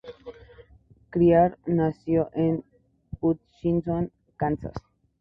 Clair 1.11 1.59
nació 1.67 2.31
en 2.33 2.63
Hutchinson, 3.19 4.11
Kansas. 4.35 4.73